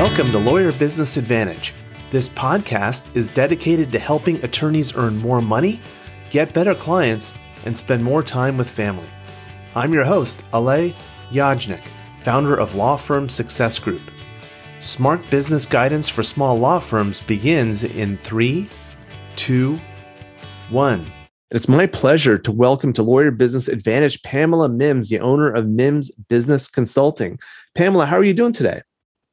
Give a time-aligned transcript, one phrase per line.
[0.00, 1.74] Welcome to Lawyer Business Advantage.
[2.08, 5.78] This podcast is dedicated to helping attorneys earn more money,
[6.30, 7.34] get better clients,
[7.66, 9.06] and spend more time with family.
[9.74, 10.96] I'm your host, Alay
[11.30, 11.86] Yajnik,
[12.20, 14.00] founder of Law Firm Success Group.
[14.78, 18.70] Smart business guidance for small law firms begins in three,
[19.36, 19.78] two,
[20.70, 21.12] one.
[21.50, 26.10] It's my pleasure to welcome to Lawyer Business Advantage Pamela Mims, the owner of Mims
[26.30, 27.38] Business Consulting.
[27.74, 28.80] Pamela, how are you doing today?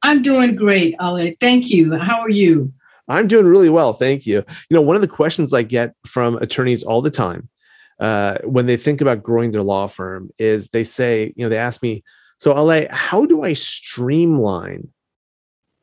[0.02, 1.36] I'm doing great, Ali.
[1.40, 1.98] Thank you.
[1.98, 2.72] How are you?
[3.08, 3.94] I'm doing really well.
[3.94, 4.44] Thank you.
[4.68, 7.48] You know, one of the questions I get from attorneys all the time
[7.98, 11.58] uh, when they think about growing their law firm is they say, you know, they
[11.58, 12.04] ask me,
[12.38, 14.88] so Alay, how do I streamline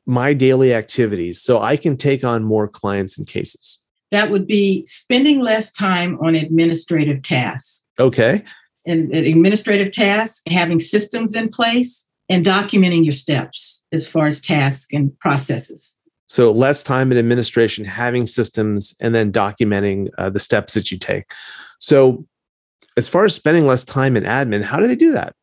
[0.06, 3.80] my daily activities so I can take on more clients and cases?
[4.12, 7.84] That would be spending less time on administrative tasks.
[8.00, 8.44] Okay.
[8.86, 14.88] And administrative tasks, having systems in place, and documenting your steps as far as tasks
[14.92, 15.98] and processes.
[16.28, 20.98] So less time in administration, having systems, and then documenting uh, the steps that you
[20.98, 21.26] take.
[21.80, 22.26] So,
[22.98, 25.36] as far as spending less time in admin, how do they do that?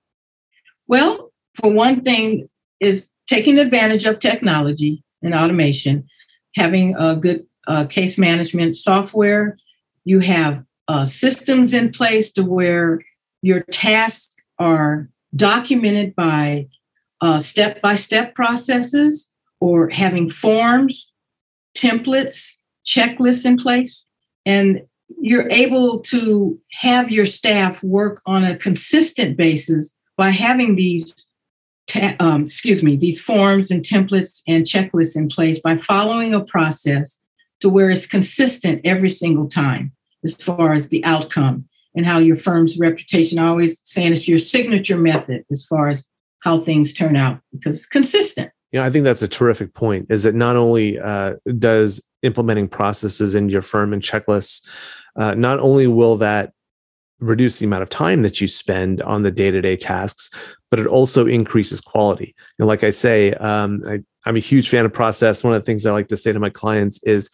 [0.89, 2.49] Well, for one thing,
[2.81, 6.07] is taking advantage of technology and automation,
[6.57, 9.57] having a good uh, case management software.
[10.05, 13.01] You have uh, systems in place to where
[13.41, 16.67] your tasks are documented by
[17.41, 21.13] step by step processes or having forms,
[21.75, 24.07] templates, checklists in place.
[24.45, 24.83] And
[25.21, 31.27] you're able to have your staff work on a consistent basis by having these
[31.87, 36.45] ta- um, excuse me these forms and templates and checklists in place by following a
[36.45, 37.19] process
[37.61, 39.93] to where it's consistent every single time
[40.25, 44.39] as far as the outcome and how your firm's reputation I always saying it's your
[44.39, 46.09] signature method as far as
[46.43, 50.07] how things turn out because it's consistent know, I think that's a terrific point.
[50.11, 54.67] Is that not only uh, does implementing processes in your firm and checklists,
[55.17, 56.53] uh, not only will that
[57.21, 60.31] reduce the amount of time that you spend on the day-to-day tasks,
[60.71, 62.35] but it also increases quality.
[62.59, 65.45] Know, like I say, um, I, am a huge fan of process.
[65.45, 67.31] One of the things I like to say to my clients is,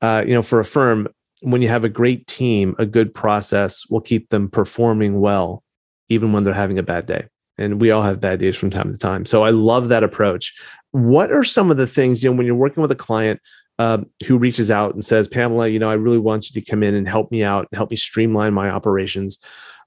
[0.00, 1.06] uh, you know, for a firm,
[1.42, 5.62] when you have a great team, a good process will keep them performing well,
[6.08, 7.26] even when they're having a bad day
[7.62, 9.24] and we all have bad days from time to time.
[9.24, 10.54] So I love that approach.
[10.90, 13.40] What are some of the things, you know, when you're working with a client
[13.78, 16.82] um, who reaches out and says, Pamela, you know, I really want you to come
[16.82, 19.38] in and help me out and help me streamline my operations.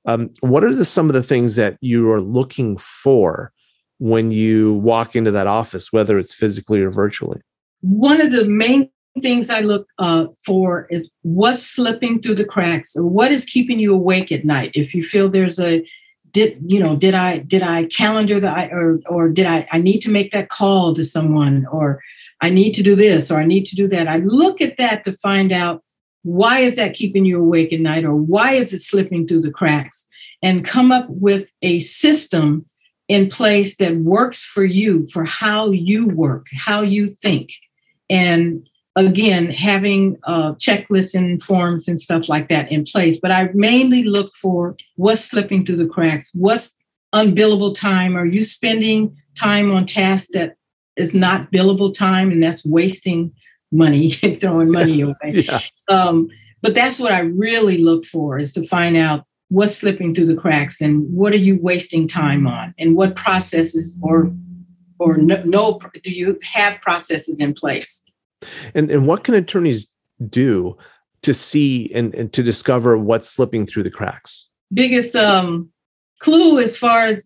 [0.06, 3.52] Um, what are the, some of the things that you are looking for
[4.00, 7.41] when you walk into that office, whether it's physically or virtually?
[7.81, 8.90] One of the main
[9.22, 13.80] things I look uh, for is what's slipping through the cracks or what is keeping
[13.80, 14.72] you awake at night.
[14.74, 15.85] If you feel there's a
[16.35, 20.00] did you know did i did i calendar the or or did i i need
[20.00, 22.01] to make that call to someone or
[22.41, 24.09] i need to do this or i need to do that.
[24.09, 25.81] I look at that to find out
[26.23, 29.51] why is that keeping you awake at night or why is it slipping through the
[29.51, 30.07] cracks?
[30.41, 32.66] And come up with a system
[33.07, 37.52] in place that works for you for how you work how you think.
[38.09, 43.50] And again having uh, checklists and forms and stuff like that in place but i
[43.53, 46.73] mainly look for what's slipping through the cracks what's
[47.13, 50.55] unbillable time are you spending time on tasks that
[50.95, 53.31] is not billable time and that's wasting
[53.72, 54.11] money
[54.41, 55.59] throwing money away yeah.
[55.89, 56.28] um,
[56.61, 60.35] but that's what i really look for is to find out what's slipping through the
[60.35, 64.31] cracks and what are you wasting time on and what processes or
[64.97, 68.01] or no, no do you have processes in place
[68.73, 69.88] and and what can attorneys
[70.29, 70.78] do
[71.22, 74.47] to see and, and to discover what's slipping through the cracks?
[74.73, 75.69] Biggest um,
[76.19, 77.25] clue as far as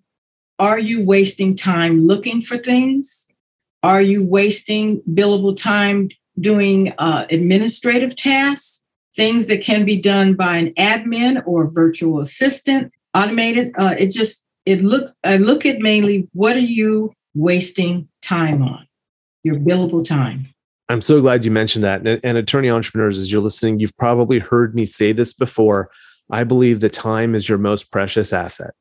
[0.57, 3.27] are you wasting time looking for things?
[3.81, 6.09] Are you wasting billable time
[6.39, 8.81] doing uh, administrative tasks,
[9.15, 13.73] things that can be done by an admin or virtual assistant, automated?
[13.77, 18.85] Uh, it just it look I look at mainly what are you wasting time on,
[19.43, 20.53] your billable time.
[20.89, 22.05] I'm so glad you mentioned that.
[22.05, 25.91] And, and, attorney entrepreneurs, as you're listening, you've probably heard me say this before.
[26.31, 28.73] I believe the time is your most precious asset.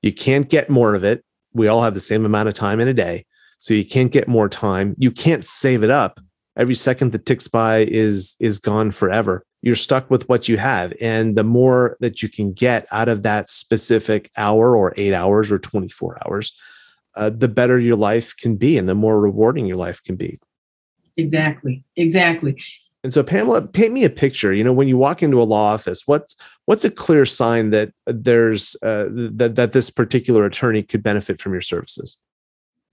[0.00, 1.24] You can't get more of it.
[1.52, 3.26] We all have the same amount of time in a day.
[3.58, 4.94] So you can't get more time.
[4.96, 6.20] You can't save it up.
[6.56, 9.44] Every second that ticks by is is gone forever.
[9.62, 10.92] You're stuck with what you have.
[11.00, 15.52] And the more that you can get out of that specific hour or eight hours
[15.52, 16.56] or 24 hours,
[17.16, 20.38] uh, the better your life can be and the more rewarding your life can be.
[21.16, 21.84] Exactly.
[21.96, 22.56] Exactly.
[23.02, 24.52] And so, Pamela, paint me a picture.
[24.52, 26.36] You know, when you walk into a law office, what's
[26.66, 31.52] what's a clear sign that there's uh, that that this particular attorney could benefit from
[31.52, 32.18] your services?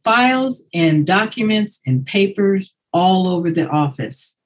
[0.07, 4.37] files and documents and papers all over the office,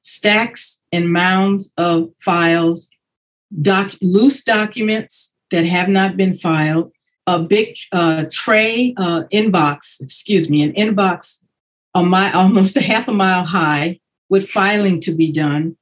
[0.00, 2.90] stacks and mounds of files,
[3.62, 6.90] doc- loose documents that have not been filed,
[7.28, 11.43] a big uh, tray uh, inbox, excuse me, an inbox
[11.94, 15.76] a mile, almost a half a mile high with filing to be done.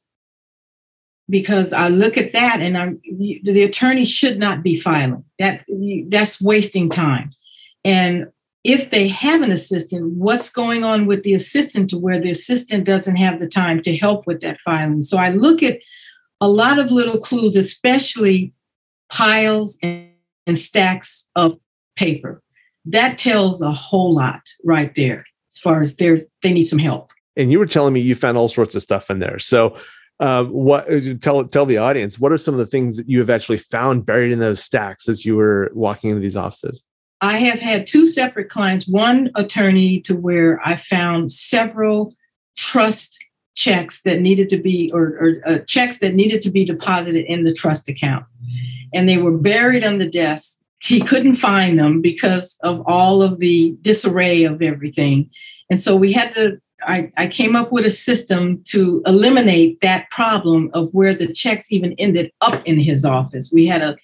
[1.31, 5.25] Because I look at that and I'm the attorney should not be filing.
[5.39, 5.65] That
[6.09, 7.31] that's wasting time.
[7.85, 8.27] And
[8.65, 12.85] if they have an assistant, what's going on with the assistant to where the assistant
[12.85, 15.03] doesn't have the time to help with that filing?
[15.03, 15.79] So I look at
[16.41, 18.53] a lot of little clues, especially
[19.09, 20.11] piles and,
[20.47, 21.59] and stacks of
[21.97, 22.43] paper.
[22.85, 27.11] That tells a whole lot right there as far as there's they need some help.
[27.37, 29.39] And you were telling me you found all sorts of stuff in there.
[29.39, 29.77] So
[30.21, 30.87] uh, what
[31.21, 34.07] tell tell the audience what are some of the things that you have actually found
[34.07, 36.85] buried in those stacks as you were walking into these offices?
[37.21, 42.15] I have had two separate clients, one attorney to where I found several
[42.57, 43.17] trust
[43.55, 47.45] checks that needed to be, or, or uh, checks that needed to be deposited in
[47.45, 48.25] the trust account.
[48.93, 50.57] And they were buried on the desk.
[50.83, 55.31] He couldn't find them because of all of the disarray of everything.
[55.71, 60.11] And so we had to, I, I came up with a system to eliminate that
[60.11, 63.51] problem of where the checks even ended up in his office.
[63.53, 63.97] We had a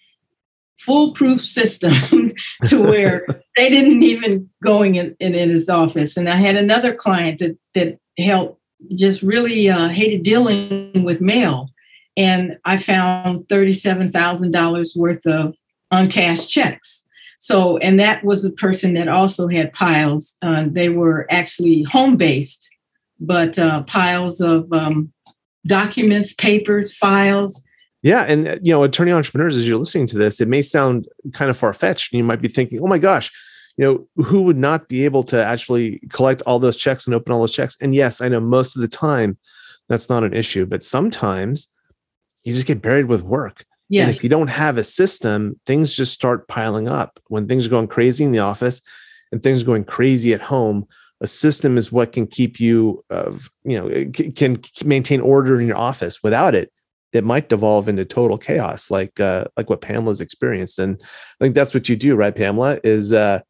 [0.79, 2.31] foolproof system
[2.67, 3.27] to where
[3.57, 6.17] they didn't even going in, in, in, his office.
[6.17, 8.61] And I had another client that that helped
[8.95, 11.69] just really uh, hated dealing with mail,
[12.17, 15.55] and I found thirty seven thousand dollars worth of
[15.91, 17.05] uncashed checks.
[17.39, 20.37] So, and that was a person that also had piles.
[20.43, 22.69] Uh, they were actually home based,
[23.21, 25.13] but uh, piles of um,
[25.67, 27.63] documents, papers, files
[28.03, 31.09] yeah, and uh, you know, attorney entrepreneurs, as you're listening to this, it may sound
[31.33, 32.13] kind of far fetched.
[32.13, 33.31] You might be thinking, "Oh my gosh,
[33.77, 37.33] you know, who would not be able to actually collect all those checks and open
[37.33, 39.37] all those checks?" And yes, I know most of the time
[39.89, 41.69] that's not an issue, but sometimes
[42.45, 43.65] you just get buried with work.
[43.89, 44.07] Yes.
[44.07, 47.19] And if you don't have a system, things just start piling up.
[47.29, 48.83] When things are going crazy in the office
[49.33, 50.87] and things are going crazy at home,
[51.21, 55.77] a system is what can keep you of you know can maintain order in your
[55.77, 56.23] office.
[56.23, 56.71] Without it,
[57.13, 61.55] it might devolve into total chaos like uh, like what pamela's experienced and i think
[61.55, 63.41] that's what you do right pamela is uh,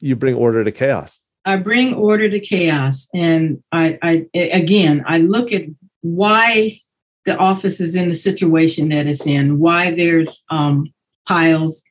[0.00, 5.18] you bring order to chaos i bring order to chaos and i i again i
[5.18, 5.62] look at
[6.02, 6.78] why
[7.26, 10.92] the office is in the situation that it's in why there's um,
[11.26, 11.82] piles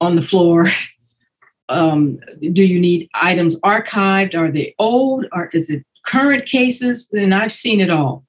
[0.00, 0.68] on the floor.
[1.72, 2.18] Um,
[2.52, 4.34] do you need items archived?
[4.34, 5.26] Are they old?
[5.30, 7.06] Or is it current cases?
[7.12, 8.24] And i've seen it all.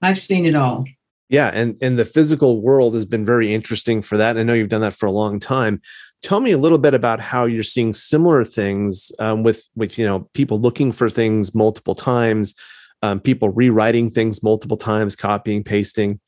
[0.00, 0.86] I've seen it all.
[1.28, 4.38] Yeah, and and the physical world has been very interesting for that.
[4.38, 5.82] I know you've done that for a long time.
[6.22, 10.06] Tell me a little bit about how you're seeing similar things um, with with you
[10.06, 12.54] know people looking for things multiple times,
[13.02, 16.20] um, people rewriting things multiple times, copying, pasting.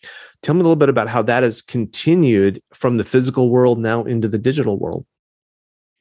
[0.43, 4.05] Tell me a little bit about how that has continued from the physical world now
[4.05, 5.05] into the digital world.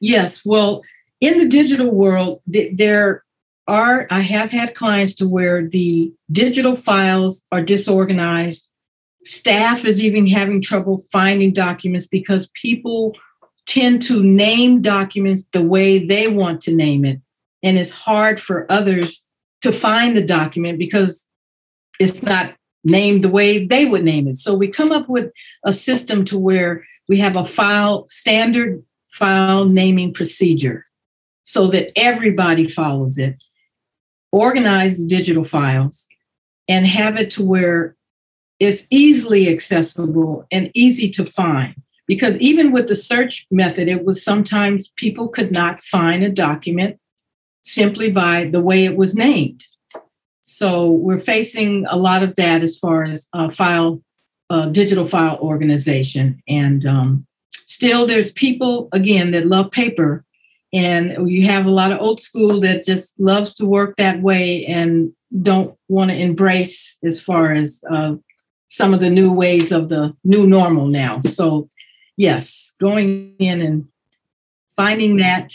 [0.00, 0.82] Yes, well,
[1.20, 3.24] in the digital world, there
[3.66, 8.70] are I have had clients to where the digital files are disorganized
[9.24, 13.16] Staff is even having trouble finding documents because people
[13.66, 17.20] tend to name documents the way they want to name it.
[17.62, 19.22] And it's hard for others
[19.62, 21.24] to find the document because
[21.98, 24.38] it's not named the way they would name it.
[24.38, 25.30] So we come up with
[25.64, 30.84] a system to where we have a file, standard file naming procedure
[31.42, 33.36] so that everybody follows it.
[34.32, 36.06] Organize the digital files
[36.68, 37.96] and have it to where
[38.60, 41.74] it's easily accessible and easy to find.
[42.06, 46.98] Because even with the search method, it was sometimes people could not find a document
[47.62, 49.64] simply by the way it was named.
[50.42, 54.02] So we're facing a lot of that as far as uh, file,
[54.50, 56.42] uh, digital file organization.
[56.48, 57.26] And um,
[57.66, 60.24] still, there's people, again, that love paper.
[60.72, 64.64] And you have a lot of old school that just loves to work that way
[64.66, 65.12] and
[65.42, 68.16] don't want to embrace as far as uh,
[68.68, 71.20] some of the new ways of the new normal now.
[71.22, 71.68] So,
[72.16, 73.88] yes, going in and
[74.76, 75.54] finding that.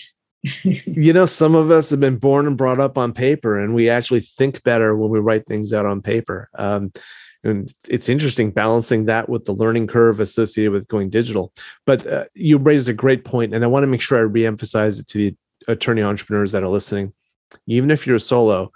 [0.64, 3.90] You know, some of us have been born and brought up on paper, and we
[3.90, 6.50] actually think better when we write things out on paper.
[6.56, 6.92] Um,
[7.44, 11.54] and it's interesting balancing that with the learning curve associated with going digital.
[11.86, 15.00] But uh, you raised a great point, and I want to make sure I reemphasize
[15.00, 15.36] it to the
[15.68, 17.14] attorney entrepreneurs that are listening.
[17.68, 18.72] Even if you're a solo,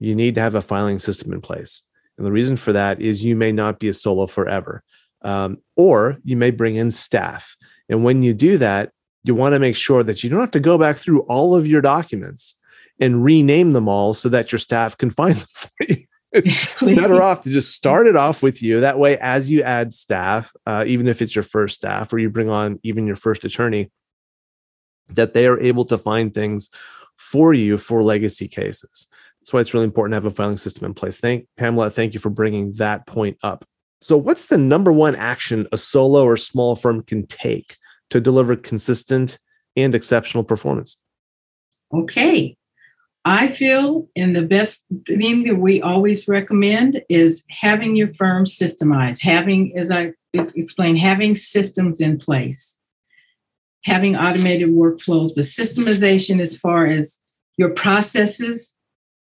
[0.00, 1.82] you need to have a filing system in place.
[2.16, 4.82] And the reason for that is you may not be a solo forever,
[5.22, 7.56] um, or you may bring in staff.
[7.88, 8.92] And when you do that,
[9.26, 11.66] you want to make sure that you don't have to go back through all of
[11.66, 12.56] your documents
[13.00, 16.04] and rename them all so that your staff can find them for you.
[16.32, 18.80] It's better off to just start it off with you.
[18.80, 22.28] That way, as you add staff, uh, even if it's your first staff or you
[22.28, 23.90] bring on even your first attorney,
[25.08, 26.68] that they are able to find things
[27.16, 29.08] for you for legacy cases.
[29.40, 31.20] That's why it's really important to have a filing system in place.
[31.20, 31.90] Thank Pamela.
[31.90, 33.64] Thank you for bringing that point up.
[34.00, 37.76] So, what's the number one action a solo or small firm can take
[38.10, 39.38] to deliver consistent
[39.76, 40.96] and exceptional performance?
[41.92, 42.56] Okay.
[43.24, 49.20] I feel in the best thing that we always recommend is having your firm systemized,
[49.20, 52.78] having, as I explained, having systems in place,
[53.82, 57.18] having automated workflows, but systemization as far as
[57.56, 58.74] your processes,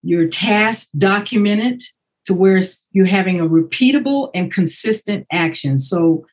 [0.04, 1.82] your tasks documented
[2.26, 5.80] to where you're having a repeatable and consistent action.
[5.80, 6.26] So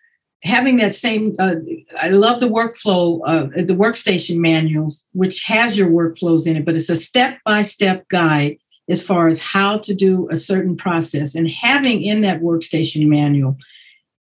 [0.45, 1.57] having that same, uh,
[1.99, 6.77] I love the workflow, uh, the workstation manuals, which has your workflows in it, but
[6.77, 8.59] it's a step-by-step guide
[8.89, 11.35] as far as how to do a certain process.
[11.35, 13.57] And having in that workstation manual,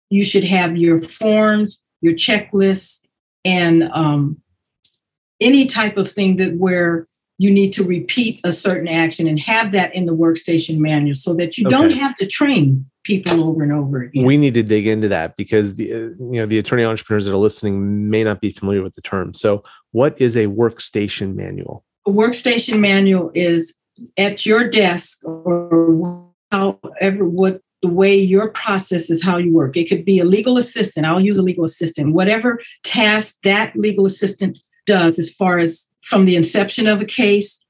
[0.08, 3.02] you should have your forms, your checklists,
[3.44, 4.40] and um,
[5.40, 7.06] any type of thing that where
[7.38, 11.34] you need to repeat a certain action and have that in the workstation manual so
[11.34, 11.76] that you okay.
[11.76, 14.24] don't have to train people over and over again.
[14.24, 17.32] We need to dig into that because the uh, you know the attorney entrepreneurs that
[17.32, 19.32] are listening may not be familiar with the term.
[19.34, 21.84] So, what is a workstation manual?
[22.06, 23.74] A workstation manual is
[24.16, 29.76] at your desk or however what the way your process is how you work.
[29.76, 31.06] It could be a legal assistant.
[31.06, 32.12] I'll use a legal assistant.
[32.12, 37.60] Whatever task that legal assistant does as far as from the inception of a case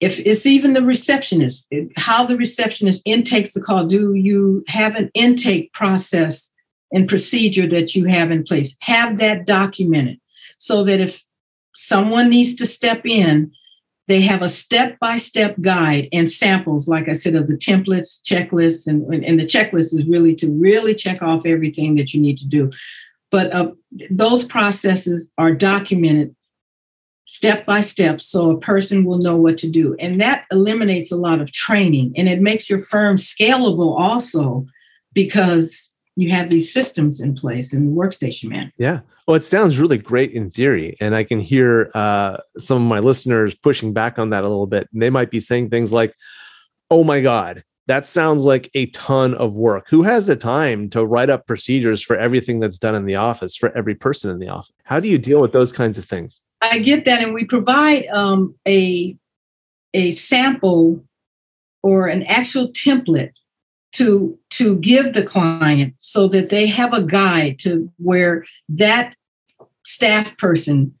[0.00, 5.10] if it's even the receptionist how the receptionist intakes the call do you have an
[5.14, 6.52] intake process
[6.92, 8.76] and procedure that you have in place?
[8.80, 10.20] Have that documented
[10.58, 11.22] so that if
[11.74, 13.50] someone needs to step in
[14.08, 19.02] they have a step-by-step guide and samples like i said of the templates checklists and,
[19.24, 22.70] and the checklist is really to really check off everything that you need to do.
[23.30, 23.72] But uh,
[24.10, 26.36] those processes are documented
[27.24, 29.94] step by step so a person will know what to do.
[29.98, 34.66] And that eliminates a lot of training and it makes your firm scalable also
[35.12, 38.72] because you have these systems in place in the workstation man.
[38.76, 39.00] Yeah.
[39.26, 40.96] Well, it sounds really great in theory.
[41.00, 44.66] And I can hear uh, some of my listeners pushing back on that a little
[44.66, 44.88] bit.
[44.92, 46.14] And they might be saying things like,
[46.90, 49.86] oh my God, that sounds like a ton of work.
[49.88, 53.56] Who has the time to write up procedures for everything that's done in the office
[53.56, 54.72] for every person in the office?
[54.84, 56.40] How do you deal with those kinds of things?
[56.62, 59.16] I get that, and we provide um, a
[59.94, 61.04] a sample
[61.82, 63.32] or an actual template
[63.92, 69.14] to to give the client so that they have a guide to where that
[69.84, 70.94] staff person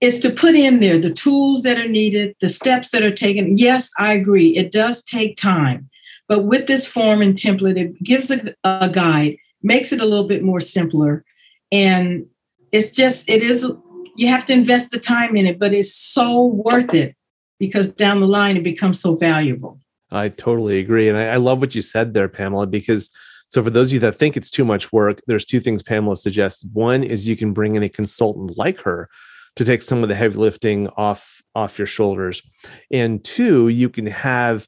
[0.00, 3.58] is to put in there the tools that are needed, the steps that are taken.
[3.58, 4.56] Yes, I agree.
[4.56, 5.88] It does take time.
[6.28, 10.26] But with this form and template, it gives a, a guide, makes it a little
[10.26, 11.24] bit more simpler.
[11.72, 12.26] And
[12.72, 13.64] it's just, it is
[14.16, 17.16] you have to invest the time in it, but it's so worth it
[17.58, 19.80] because down the line it becomes so valuable.
[20.10, 21.08] I totally agree.
[21.08, 23.10] And I, I, love what you said there, Pamela, because
[23.48, 26.16] so for those of you that think it's too much work, there's two things Pamela
[26.16, 26.64] suggests.
[26.72, 29.08] One is you can bring in a consultant like her
[29.56, 32.42] to take some of the heavy lifting off off your shoulders.
[32.90, 34.66] And two, you can have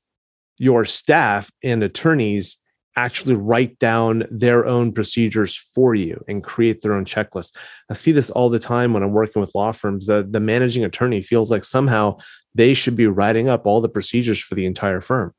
[0.59, 2.59] your staff and attorneys
[2.97, 7.55] actually write down their own procedures for you and create their own checklist.
[7.91, 10.07] I see this all the time when I'm working with law firms.
[10.07, 12.19] The, the managing attorney feels like somehow
[12.55, 15.35] they should be writing up all the procedures for the entire firm.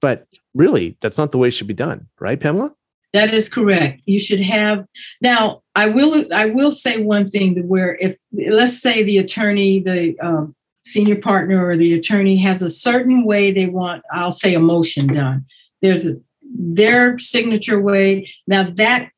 [0.00, 2.74] But really, that's not the way it should be done, right, Pamela?
[3.12, 4.02] That is correct.
[4.06, 4.86] You should have
[5.20, 5.62] now.
[5.74, 6.24] I will.
[6.32, 10.46] I will say one thing: where if let's say the attorney, the uh,
[10.82, 15.08] senior partner, or the attorney has a certain way they want, I'll say, a motion
[15.08, 15.44] done.
[15.82, 16.16] There's a
[16.54, 18.30] their signature way.
[18.46, 19.10] Now, that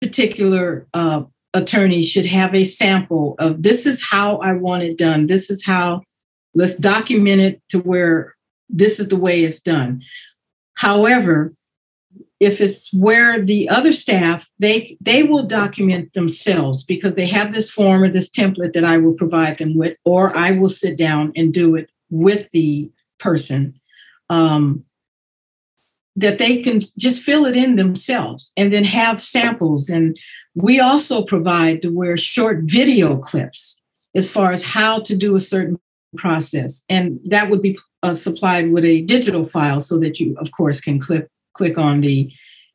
[0.00, 1.24] particular uh,
[1.54, 5.26] attorney should have a sample of this is how I want it done.
[5.26, 6.02] This is how,
[6.54, 8.34] let's document it to where
[8.68, 10.02] this is the way it's done.
[10.74, 11.54] However,
[12.38, 17.70] if it's where the other staff they they will document themselves because they have this
[17.70, 21.32] form or this template that I will provide them with, or I will sit down
[21.34, 23.80] and do it with the person.
[24.28, 24.84] Um,
[26.16, 29.88] that they can just fill it in themselves and then have samples.
[29.88, 30.18] And
[30.54, 33.80] we also provide to where short video clips
[34.14, 35.78] as far as how to do a certain
[36.16, 36.82] process.
[36.88, 40.80] And that would be uh, supplied with a digital file so that you, of course,
[40.80, 42.30] can click click on the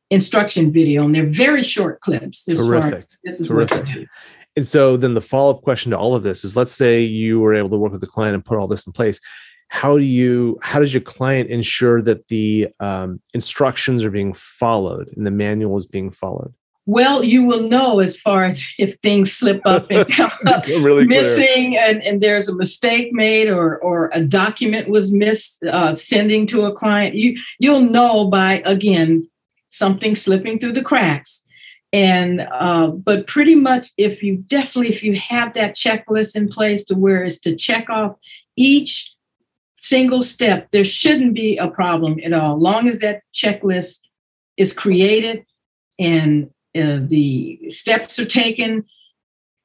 [0.09, 1.05] instruction video.
[1.05, 2.45] And they're very short clips.
[2.45, 3.07] Terrific.
[3.23, 4.07] This is Terrific.
[4.55, 7.39] And so then the follow up question to all of this is let's say you
[7.39, 9.19] were able to work with the client and put all this in place.
[9.73, 15.07] How do you, how does your client ensure that the um, instructions are being followed
[15.15, 16.53] and the manual is being followed?
[16.85, 20.05] Well, you will know as far as if things slip up and
[20.67, 25.95] really missing and, and there's a mistake made or or a document was missed uh,
[25.95, 27.15] sending to a client.
[27.15, 29.29] You you'll know by again
[29.69, 31.43] something slipping through the cracks.
[31.93, 36.83] And uh, but pretty much if you definitely if you have that checklist in place
[36.85, 38.17] to where it's to check off
[38.57, 39.09] each
[39.81, 42.57] single step, there shouldn't be a problem at all.
[42.57, 43.99] Long as that checklist
[44.55, 45.43] is created
[45.99, 48.85] and uh, the steps are taken,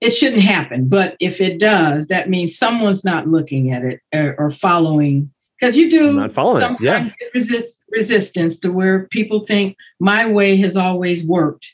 [0.00, 0.88] it shouldn't happen.
[0.88, 5.30] But if it does, that means someone's not looking at it or, or following
[5.60, 6.80] because you do not following it.
[6.80, 7.10] Yeah.
[7.32, 11.68] resist resistance to where people think my way has always worked,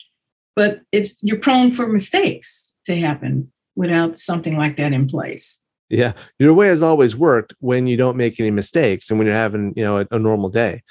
[0.55, 5.62] but it's you're prone for mistakes to happen without something like that in place.
[5.93, 9.37] Yeah, your way has always worked when you don't make any mistakes and when you're
[9.37, 10.83] having you know a, a normal day,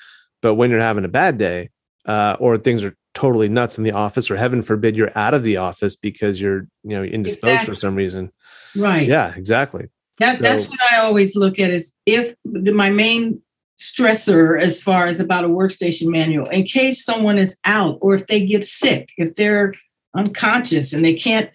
[0.43, 1.71] but when you're having a bad day
[2.05, 5.43] uh, or things are totally nuts in the office or heaven forbid you're out of
[5.43, 7.65] the office because you're you know indisposed exactly.
[7.65, 8.31] for some reason.
[8.75, 9.07] Right.
[9.07, 9.87] Yeah exactly.
[10.19, 13.41] That, so, that's what i always look at is if the, my main
[13.79, 18.27] stressor as far as about a workstation manual in case someone is out or if
[18.27, 19.73] they get sick if they're
[20.15, 21.49] unconscious and they can't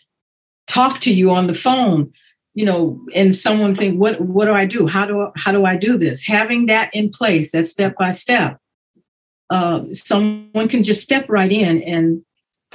[0.66, 2.12] talk to you on the phone
[2.56, 4.88] you know and someone think what what do i do?
[4.88, 6.24] How do how do i do this?
[6.26, 8.58] Having that in place that step by step
[9.50, 12.22] uh, someone can just step right in and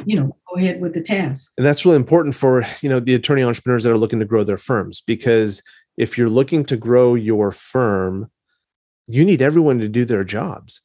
[0.06, 1.52] you know go ahead with the task.
[1.58, 4.46] And that's really important for you know the attorney entrepreneurs that are looking to grow
[4.46, 5.62] their firms because
[5.98, 8.32] if you're looking to grow your firm
[9.08, 10.82] you need everyone to do their jobs.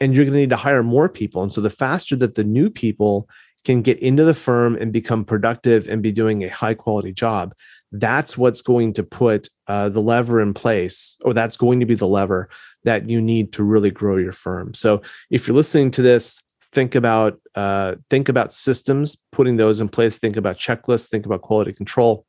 [0.00, 1.42] And you're going to need to hire more people.
[1.42, 3.28] And so the faster that the new people
[3.64, 7.54] can get into the firm and become productive and be doing a high quality job
[7.92, 11.94] that's what's going to put uh, the lever in place, or that's going to be
[11.94, 12.48] the lever
[12.84, 14.74] that you need to really grow your firm.
[14.74, 19.88] So if you're listening to this, think about uh, think about systems, putting those in
[19.88, 20.18] place.
[20.18, 21.08] Think about checklists.
[21.08, 22.26] Think about quality control.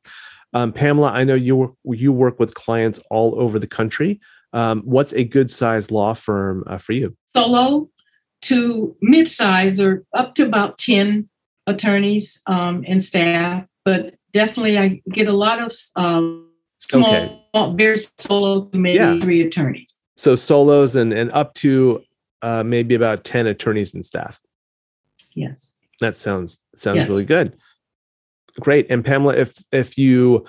[0.52, 4.20] Um, Pamela, I know you work, you work with clients all over the country.
[4.52, 7.16] Um, what's a good size law firm uh, for you?
[7.34, 7.88] Solo
[8.42, 11.28] to mid size or up to about 10
[11.66, 17.76] attorneys um, and staff, but definitely I get a lot of um, small, okay.
[17.76, 19.18] very solo, maybe yeah.
[19.20, 19.96] three attorneys.
[20.16, 22.02] So solos and and up to
[22.42, 24.38] uh, maybe about ten attorneys and staff.
[25.34, 27.08] Yes, that sounds sounds yes.
[27.08, 27.56] really good.
[28.60, 28.86] Great.
[28.90, 30.44] And Pamela, if if you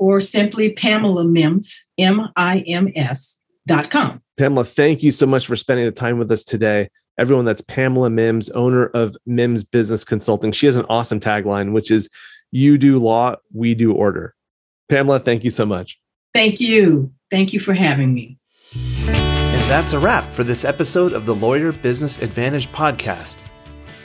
[0.00, 4.18] or simply Pamela Mims, M I M S dot com.
[4.36, 6.88] Pamela, thank you so much for spending the time with us today.
[7.18, 10.52] Everyone, that's Pamela Mims, owner of Mims Business Consulting.
[10.52, 12.08] She has an awesome tagline, which is
[12.50, 14.34] You do law, we do order.
[14.88, 16.00] Pamela, thank you so much.
[16.32, 17.12] Thank you.
[17.30, 18.38] Thank you for having me.
[18.74, 23.42] And that's a wrap for this episode of the Lawyer Business Advantage podcast.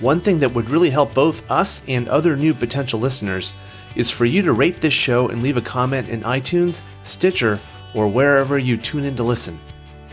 [0.02, 3.54] One thing that would really help both us and other new potential listeners
[3.96, 7.60] is for you to rate this show and leave a comment in iTunes, Stitcher,
[7.94, 9.60] or wherever you tune in to listen.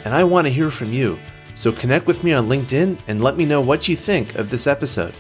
[0.05, 1.19] And I want to hear from you,
[1.55, 4.67] so connect with me on LinkedIn and let me know what you think of this
[4.67, 5.15] episode.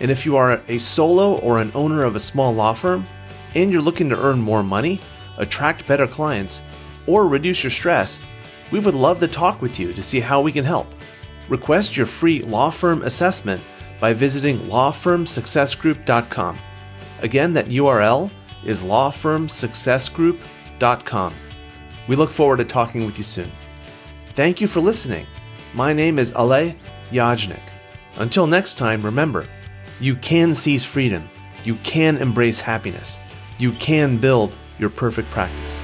[0.00, 3.06] And if you are a solo or an owner of a small law firm
[3.54, 5.00] and you're looking to earn more money,
[5.38, 6.60] attract better clients,
[7.06, 8.20] or reduce your stress,
[8.70, 10.86] we would love to talk with you to see how we can help.
[11.48, 13.62] Request your free law firm assessment
[14.00, 16.58] by visiting lawfirmsuccessgroup.com.
[17.20, 18.30] Again, that URL
[18.64, 21.34] is lawfirmsuccessgroup.com.
[22.08, 23.52] We look forward to talking with you soon.
[24.32, 25.26] Thank you for listening.
[25.74, 26.76] My name is Alay
[27.10, 27.62] Yajnik.
[28.16, 29.46] Until next time, remember,
[30.00, 31.28] you can seize freedom,
[31.64, 33.20] you can embrace happiness,
[33.58, 35.80] you can build your perfect practice.